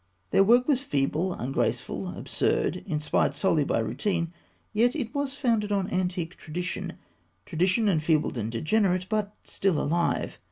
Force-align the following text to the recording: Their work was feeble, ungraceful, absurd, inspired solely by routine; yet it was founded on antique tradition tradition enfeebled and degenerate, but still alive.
Their 0.31 0.43
work 0.43 0.67
was 0.67 0.81
feeble, 0.81 1.31
ungraceful, 1.35 2.07
absurd, 2.17 2.77
inspired 2.87 3.35
solely 3.35 3.63
by 3.63 3.77
routine; 3.81 4.33
yet 4.73 4.95
it 4.95 5.13
was 5.13 5.35
founded 5.35 5.71
on 5.71 5.91
antique 5.91 6.37
tradition 6.37 6.93
tradition 7.45 7.87
enfeebled 7.87 8.35
and 8.35 8.51
degenerate, 8.51 9.05
but 9.09 9.35
still 9.43 9.79
alive. 9.79 10.39